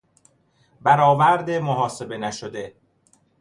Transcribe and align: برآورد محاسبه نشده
برآورد 0.81 1.49
محاسبه 1.49 2.17
نشده 2.17 2.73